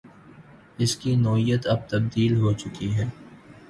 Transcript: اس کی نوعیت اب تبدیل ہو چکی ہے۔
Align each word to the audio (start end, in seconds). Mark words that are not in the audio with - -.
اس 0.77 0.95
کی 0.95 1.15
نوعیت 1.15 1.67
اب 1.67 1.79
تبدیل 1.89 2.35
ہو 2.35 2.53
چکی 2.53 2.93
ہے۔ 2.95 3.05